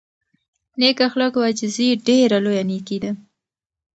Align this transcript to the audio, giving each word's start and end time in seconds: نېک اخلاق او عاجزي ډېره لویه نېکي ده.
نېک 0.79 0.97
اخلاق 1.07 1.33
او 1.37 1.43
عاجزي 1.47 1.87
ډېره 2.07 2.37
لویه 2.45 2.63
نېکي 2.69 2.97
ده. 3.03 3.11